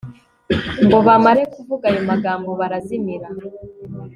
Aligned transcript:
ngo 0.85 0.97
bamare 1.07 1.43
kuvuga 1.53 1.85
ayo 1.91 2.01
magambo, 2.09 2.49
barazimira 2.59 3.27